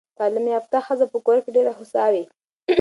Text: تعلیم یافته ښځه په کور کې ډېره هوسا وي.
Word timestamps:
تعلیم 0.19 0.45
یافته 0.55 0.77
ښځه 0.87 1.05
په 1.13 1.17
کور 1.25 1.37
کې 1.43 1.49
ډېره 1.55 1.71
هوسا 1.77 2.05
وي. 2.13 2.23